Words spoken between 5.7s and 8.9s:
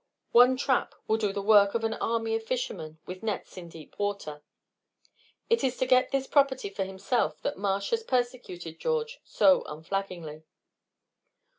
to get this property for himself that Marsh has persecuted